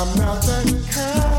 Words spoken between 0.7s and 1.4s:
kind.